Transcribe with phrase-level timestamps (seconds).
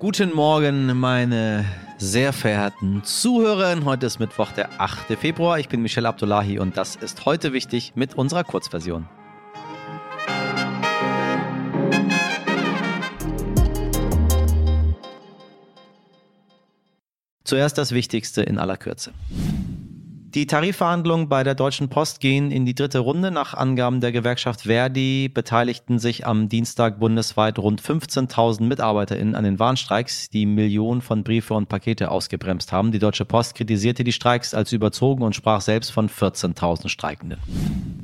[0.00, 1.66] Guten Morgen, meine
[1.98, 3.84] sehr verehrten Zuhörerinnen.
[3.84, 5.18] Heute ist Mittwoch, der 8.
[5.18, 5.58] Februar.
[5.58, 9.06] Ich bin Michel Abdullahi und das ist heute wichtig mit unserer Kurzversion.
[17.44, 19.12] Zuerst das Wichtigste in aller Kürze.
[20.34, 23.32] Die Tarifverhandlungen bei der Deutschen Post gehen in die dritte Runde.
[23.32, 29.58] Nach Angaben der Gewerkschaft Verdi beteiligten sich am Dienstag bundesweit rund 15.000 MitarbeiterInnen an den
[29.58, 32.92] Warnstreiks, die Millionen von Briefe und Pakete ausgebremst haben.
[32.92, 37.40] Die Deutsche Post kritisierte die Streiks als überzogen und sprach selbst von 14.000 Streikenden.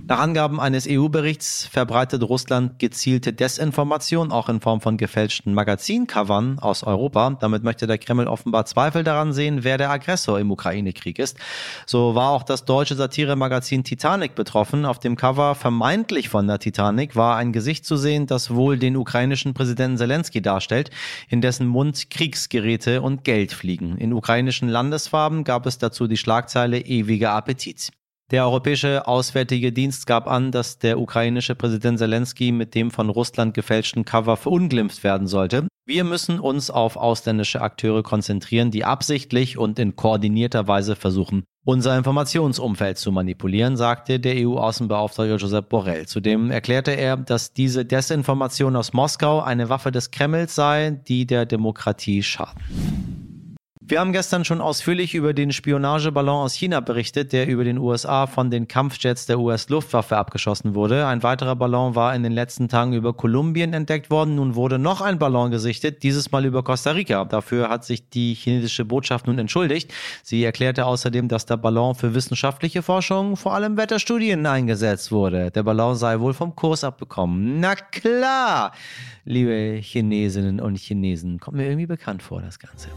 [0.09, 6.83] Nach Angaben eines EU-Berichts verbreitet Russland gezielte Desinformation, auch in Form von gefälschten Magazincovern aus
[6.83, 7.37] Europa.
[7.41, 11.39] Damit möchte der Kreml offenbar Zweifel daran sehen, wer der Aggressor im Ukraine-Krieg ist.
[11.87, 14.85] So war auch das deutsche Satiremagazin Titanic betroffen.
[14.85, 18.97] Auf dem Cover vermeintlich von der Titanic war ein Gesicht zu sehen, das wohl den
[18.97, 20.91] ukrainischen Präsidenten Zelensky darstellt,
[21.29, 23.97] in dessen Mund Kriegsgeräte und Geld fliegen.
[23.99, 27.91] In ukrainischen Landesfarben gab es dazu die Schlagzeile ewiger Appetit.
[28.33, 33.55] Der Europäische Auswärtige Dienst gab an, dass der ukrainische Präsident Zelensky mit dem von Russland
[33.55, 35.69] gefälschten Cover verunglimpft werden sollte.
[35.87, 41.99] Wir müssen uns auf ausländische Akteure konzentrieren, die absichtlich und in koordinierter Weise versuchen, unser
[41.99, 46.07] Informationsumfeld zu manipulieren, sagte der EU-Außenbeauftragte Josep Borrell.
[46.07, 51.45] Zudem erklärte er, dass diese Desinformation aus Moskau eine Waffe des Kremls sei, die der
[51.45, 53.06] Demokratie schaden.
[53.89, 58.27] Wir haben gestern schon ausführlich über den Spionageballon aus China berichtet, der über den USA
[58.27, 61.07] von den Kampfjets der US-Luftwaffe abgeschossen wurde.
[61.07, 64.35] Ein weiterer Ballon war in den letzten Tagen über Kolumbien entdeckt worden.
[64.35, 67.25] Nun wurde noch ein Ballon gesichtet, dieses Mal über Costa Rica.
[67.27, 69.95] Dafür hat sich die chinesische Botschaft nun entschuldigt.
[70.25, 75.53] Sie erklärte außerdem, dass der Ballon für wissenschaftliche Forschung, vor allem Wetterstudien, eingesetzt wurde.
[75.53, 77.61] Der Ballon sei wohl vom Kurs abbekommen.
[77.61, 78.73] Na klar,
[79.25, 82.89] liebe Chinesinnen und Chinesen, kommt mir irgendwie bekannt vor, das Ganze.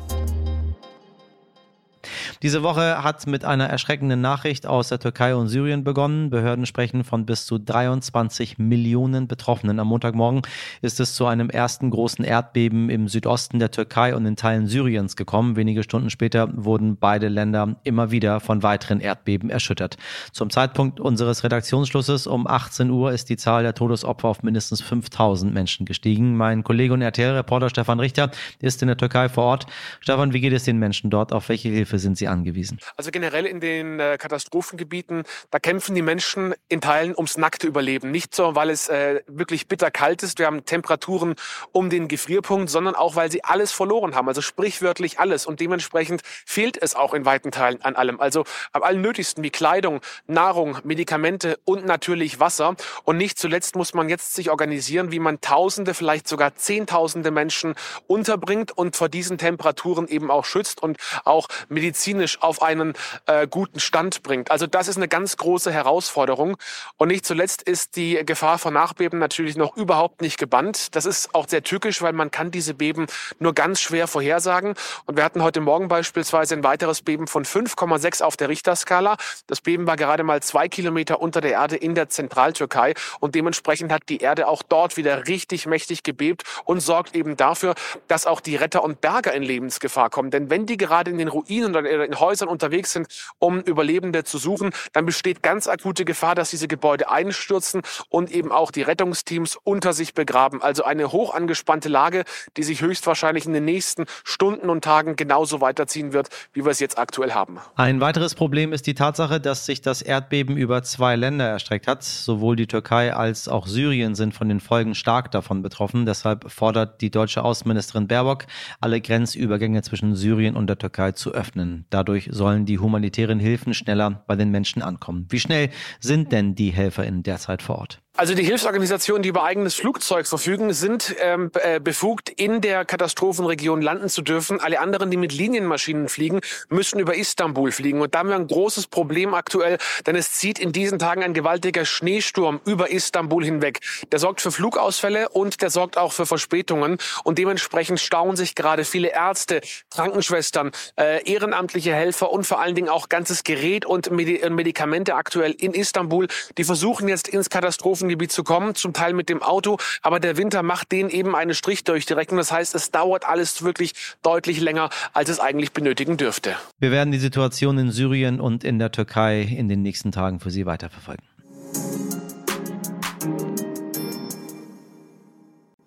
[2.41, 6.29] Diese Woche hat mit einer erschreckenden Nachricht aus der Türkei und Syrien begonnen.
[6.29, 9.77] Behörden sprechen von bis zu 23 Millionen Betroffenen.
[9.77, 10.43] Am Montagmorgen
[10.81, 15.17] ist es zu einem ersten großen Erdbeben im Südosten der Türkei und in Teilen Syriens
[15.17, 15.57] gekommen.
[15.57, 19.97] Wenige Stunden später wurden beide Länder immer wieder von weiteren Erdbeben erschüttert.
[20.31, 25.53] Zum Zeitpunkt unseres Redaktionsschlusses um 18 Uhr ist die Zahl der Todesopfer auf mindestens 5000
[25.53, 26.37] Menschen gestiegen.
[26.37, 29.65] Mein Kollege und RTL-Reporter Stefan Richter ist in der Türkei vor Ort.
[29.99, 31.33] Stefan, wie geht es den Menschen dort?
[31.33, 32.79] Auf welche Hilfe sind sie angewiesen?
[32.95, 38.11] Also generell in den äh, Katastrophengebieten, da kämpfen die Menschen in Teilen ums nackte Überleben.
[38.11, 41.35] Nicht so, weil es äh, wirklich bitter kalt ist, wir haben Temperaturen
[41.71, 44.27] um den Gefrierpunkt, sondern auch, weil sie alles verloren haben.
[44.27, 45.45] Also sprichwörtlich alles.
[45.45, 48.19] Und dementsprechend fehlt es auch in weiten Teilen an allem.
[48.19, 52.75] Also am allen Nötigsten wie Kleidung, Nahrung, Medikamente und natürlich Wasser.
[53.03, 57.75] Und nicht zuletzt muss man jetzt sich organisieren, wie man Tausende, vielleicht sogar Zehntausende Menschen
[58.07, 62.93] unterbringt und vor diesen Temperaturen eben auch schützt und auch Medizin medizinisch auf einen
[63.25, 64.51] äh, guten Stand bringt.
[64.51, 66.57] Also das ist eine ganz große Herausforderung.
[66.97, 70.95] Und nicht zuletzt ist die Gefahr von Nachbeben natürlich noch überhaupt nicht gebannt.
[70.95, 73.07] Das ist auch sehr tückisch, weil man kann diese Beben
[73.39, 74.75] nur ganz schwer vorhersagen.
[75.05, 79.17] Und wir hatten heute Morgen beispielsweise ein weiteres Beben von 5,6 auf der Richterskala.
[79.47, 82.93] Das Beben war gerade mal zwei Kilometer unter der Erde in der Zentraltürkei.
[83.19, 87.75] Und dementsprechend hat die Erde auch dort wieder richtig mächtig gebebt und sorgt eben dafür,
[88.07, 90.31] dass auch die Retter und Berger in Lebensgefahr kommen.
[90.31, 94.37] Denn wenn die gerade in den Ruinen oder in Häusern unterwegs sind, um Überlebende zu
[94.37, 99.57] suchen, dann besteht ganz akute Gefahr, dass diese Gebäude einstürzen und eben auch die Rettungsteams
[99.63, 100.61] unter sich begraben.
[100.61, 102.23] Also eine hoch angespannte Lage,
[102.57, 106.79] die sich höchstwahrscheinlich in den nächsten Stunden und Tagen genauso weiterziehen wird, wie wir es
[106.79, 107.59] jetzt aktuell haben.
[107.75, 112.03] Ein weiteres Problem ist die Tatsache, dass sich das Erdbeben über zwei Länder erstreckt hat.
[112.03, 116.05] Sowohl die Türkei als auch Syrien sind von den Folgen stark davon betroffen.
[116.05, 118.45] Deshalb fordert die deutsche Außenministerin Baerbock,
[118.81, 121.85] alle Grenzübergänge zwischen Syrien und der Türkei zu öffnen.
[121.99, 125.25] Dadurch sollen die humanitären Hilfen schneller bei den Menschen ankommen.
[125.27, 128.01] Wie schnell sind denn die HelferInnen derzeit vor Ort?
[128.19, 133.81] Also die Hilfsorganisationen, die über eigenes Flugzeug verfügen, sind ähm, äh, befugt, in der Katastrophenregion
[133.81, 134.59] landen zu dürfen.
[134.59, 138.01] Alle anderen, die mit Linienmaschinen fliegen, müssen über Istanbul fliegen.
[138.01, 141.33] Und da haben wir ein großes Problem aktuell, denn es zieht in diesen Tagen ein
[141.33, 143.79] gewaltiger Schneesturm über Istanbul hinweg.
[144.11, 146.97] Der sorgt für Flugausfälle und der sorgt auch für Verspätungen.
[147.23, 149.61] Und dementsprechend stauen sich gerade viele Ärzte,
[149.91, 155.73] Krankenschwestern, äh, ehrenamtliche Helfer und vor allen Dingen auch ganzes Gerät und Medikamente aktuell in
[155.73, 156.27] Istanbul.
[156.57, 159.77] Die versuchen jetzt ins Katastrophen Küstengebiet zu kommen, zum Teil mit dem Auto.
[160.01, 162.37] Aber der Winter macht denen eben einen Strich durch die Rechnung.
[162.37, 166.55] Das heißt, es dauert alles wirklich deutlich länger, als es eigentlich benötigen dürfte.
[166.79, 170.49] Wir werden die Situation in Syrien und in der Türkei in den nächsten Tagen für
[170.49, 171.23] Sie weiterverfolgen.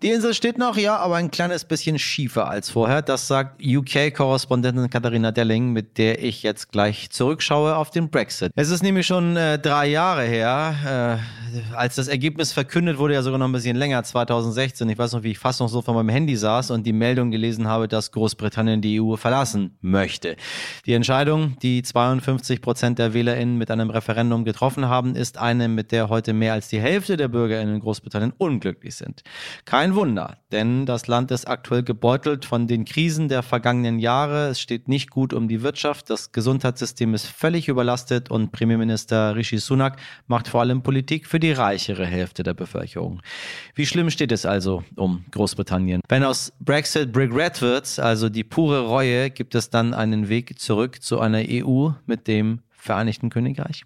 [0.02, 3.02] Die Insel steht noch, ja, aber ein kleines bisschen schiefer als vorher.
[3.02, 8.50] Das sagt UK-Korrespondentin Katharina Delling, mit der ich jetzt gleich zurückschaue auf den Brexit.
[8.56, 13.22] Es ist nämlich schon äh, drei Jahre her, äh, als das Ergebnis verkündet wurde, ja
[13.22, 14.88] sogar noch ein bisschen länger, 2016.
[14.88, 17.30] Ich weiß noch, wie ich fast noch so vor meinem Handy saß und die Meldung
[17.30, 20.34] gelesen habe, dass Großbritannien die EU verlassen möchte.
[20.84, 25.92] Die Entscheidung, die 52 Prozent der WählerInnen mit einem Referendum getroffen haben, ist eine, mit
[25.92, 29.22] der heute mehr als die Hälfte der BürgerInnen in Großbritannien unglücklich sind.
[29.64, 34.48] Kein kein Wunder, denn das Land ist aktuell gebeutelt von den Krisen der vergangenen Jahre.
[34.48, 39.58] Es steht nicht gut um die Wirtschaft, das Gesundheitssystem ist völlig überlastet und Premierminister Rishi
[39.58, 43.20] Sunak macht vor allem Politik für die reichere Hälfte der Bevölkerung.
[43.74, 46.00] Wie schlimm steht es also um Großbritannien?
[46.08, 51.02] Wenn aus Brexit Regret wird, also die pure Reue, gibt es dann einen Weg zurück
[51.02, 53.84] zu einer EU mit dem Vereinigten Königreich?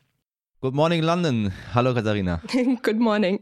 [0.62, 1.52] Good morning, London.
[1.74, 2.40] Hallo, Katharina.
[2.82, 3.40] Good morning.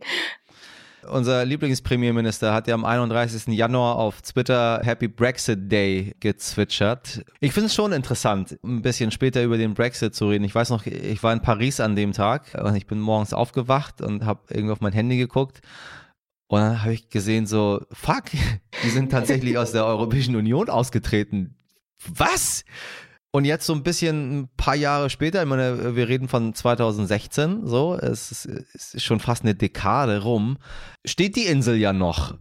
[1.10, 3.48] Unser Lieblingspremierminister hat ja am 31.
[3.48, 7.24] Januar auf Twitter Happy Brexit Day gezwitschert.
[7.40, 10.44] Ich finde es schon interessant, ein bisschen später über den Brexit zu reden.
[10.44, 14.00] Ich weiß noch, ich war in Paris an dem Tag und ich bin morgens aufgewacht
[14.00, 15.60] und habe irgendwie auf mein Handy geguckt.
[16.46, 18.24] Und dann habe ich gesehen, so, fuck,
[18.84, 21.56] die sind tatsächlich aus der Europäischen Union ausgetreten.
[22.06, 22.64] Was?
[23.34, 27.66] Und jetzt so ein bisschen ein paar Jahre später, ich meine, wir reden von 2016,
[27.66, 30.56] so, es ist, es ist schon fast eine Dekade rum,
[31.04, 32.36] steht die Insel ja noch.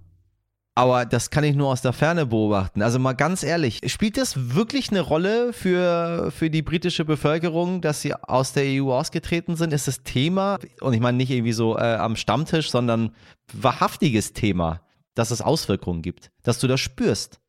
[0.76, 2.84] Aber das kann ich nur aus der Ferne beobachten.
[2.84, 8.04] Also mal ganz ehrlich, spielt das wirklich eine Rolle für, für die britische Bevölkerung, dass
[8.04, 9.74] sie aus der EU ausgetreten sind?
[9.74, 13.16] Ist das Thema, und ich meine nicht irgendwie so äh, am Stammtisch, sondern
[13.52, 14.82] wahrhaftiges Thema,
[15.16, 17.40] dass es Auswirkungen gibt, dass du das spürst?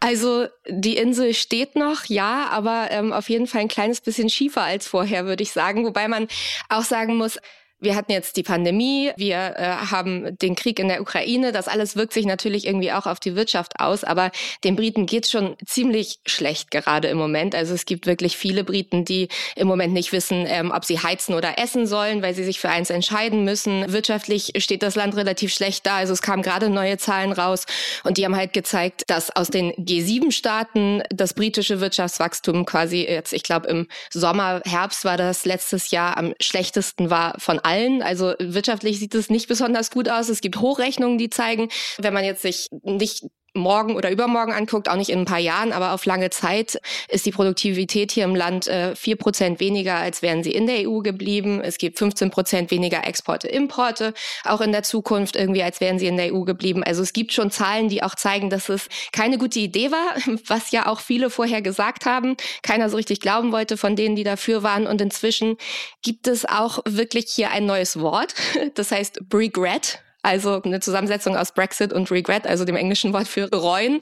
[0.00, 4.62] Also die Insel steht noch, ja, aber ähm, auf jeden Fall ein kleines bisschen schiefer
[4.62, 5.84] als vorher, würde ich sagen.
[5.84, 6.26] Wobei man
[6.70, 7.38] auch sagen muss,
[7.80, 11.96] wir hatten jetzt die Pandemie, wir äh, haben den Krieg in der Ukraine, das alles
[11.96, 14.30] wirkt sich natürlich irgendwie auch auf die Wirtschaft aus, aber
[14.64, 17.54] den Briten geht's schon ziemlich schlecht gerade im Moment.
[17.54, 21.34] Also es gibt wirklich viele Briten, die im Moment nicht wissen, ähm, ob sie heizen
[21.34, 23.90] oder essen sollen, weil sie sich für eins entscheiden müssen.
[23.92, 25.96] Wirtschaftlich steht das Land relativ schlecht da.
[25.96, 27.64] Also es kamen gerade neue Zahlen raus
[28.04, 33.42] und die haben halt gezeigt, dass aus den G7-Staaten das britische Wirtschaftswachstum quasi jetzt, ich
[33.42, 37.69] glaube im Sommer, Herbst war das letztes Jahr am schlechtesten war von allen.
[38.02, 40.28] Also wirtschaftlich sieht es nicht besonders gut aus.
[40.28, 41.68] Es gibt Hochrechnungen, die zeigen,
[41.98, 45.72] wenn man jetzt sich nicht morgen oder übermorgen anguckt, auch nicht in ein paar Jahren,
[45.72, 49.96] aber auf lange Zeit ist die Produktivität hier im Land äh, vier äh, Prozent weniger,
[49.96, 51.60] als wären sie in der EU geblieben.
[51.60, 54.14] Es gibt 15 Prozent weniger Exporte, Importe,
[54.44, 56.82] auch in der Zukunft irgendwie, als wären sie in der EU geblieben.
[56.84, 60.16] Also es gibt schon Zahlen, die auch zeigen, dass es keine gute Idee war,
[60.46, 62.36] was ja auch viele vorher gesagt haben.
[62.62, 64.86] Keiner so richtig glauben wollte von denen, die dafür waren.
[64.86, 65.56] Und inzwischen
[66.02, 68.34] gibt es auch wirklich hier ein neues Wort,
[68.74, 73.48] das heißt Regret also eine Zusammensetzung aus Brexit und Regret, also dem englischen Wort für
[73.48, 74.00] bereuen,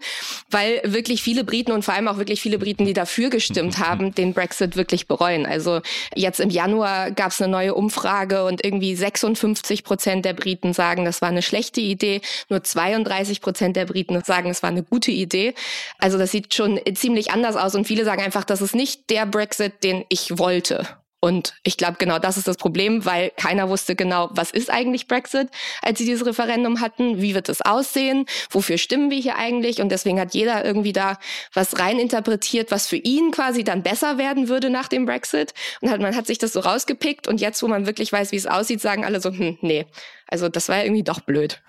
[0.51, 4.15] weil wirklich viele Briten und vor allem auch wirklich viele Briten, die dafür gestimmt haben,
[4.15, 5.47] den Brexit wirklich bereuen.
[5.47, 5.81] Also
[6.15, 11.05] jetzt im Januar gab es eine neue Umfrage und irgendwie 56 Prozent der Briten sagen,
[11.05, 15.11] das war eine schlechte Idee, nur 32 Prozent der Briten sagen, es war eine gute
[15.11, 15.55] Idee.
[15.99, 19.27] Also das sieht schon ziemlich anders aus und viele sagen einfach, das ist nicht der
[19.27, 20.87] Brexit, den ich wollte.
[21.21, 25.09] Und ich glaube, genau das ist das Problem, weil keiner wusste genau, was ist eigentlich
[25.09, 25.49] Brexit,
[25.83, 29.81] als sie dieses Referendum hatten, wie wird es aussehen, wofür stimmen wir hier eigentlich?
[29.81, 31.19] Und deswegen hat jeder irgendwie da
[31.53, 35.55] was reininterpretiert, was für ihn quasi dann besser werden würde nach dem Brexit.
[35.81, 38.37] Und hat, man hat sich das so rausgepickt und jetzt, wo man wirklich weiß, wie
[38.37, 39.87] es aussieht, sagen alle so, hm, nee,
[40.29, 41.61] also das war ja irgendwie doch blöd.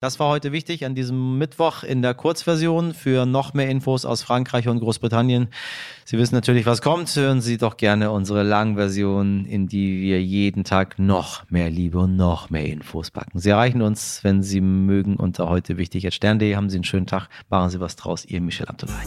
[0.00, 2.94] Das war heute wichtig an diesem Mittwoch in der Kurzversion.
[2.94, 5.48] Für noch mehr Infos aus Frankreich und Großbritannien.
[6.04, 7.14] Sie wissen natürlich, was kommt.
[7.16, 12.16] Hören Sie doch gerne unsere Langversion, in die wir jeden Tag noch mehr Liebe und
[12.16, 13.38] noch mehr Infos packen.
[13.38, 16.54] Sie erreichen uns, wenn Sie mögen, unter heute wichtig stern.de.
[16.54, 17.28] Haben Sie einen schönen Tag.
[17.50, 18.24] Machen Sie was draus.
[18.24, 19.06] Ihr Michel Abdullahi.